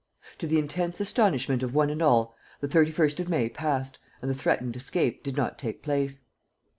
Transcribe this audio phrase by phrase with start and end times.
[0.39, 4.33] To the intense astonishment of one and all, the 31st of May passed and the
[4.33, 6.21] threatened escape did not take place.